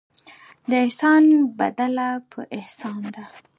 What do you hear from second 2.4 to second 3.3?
احسان ده.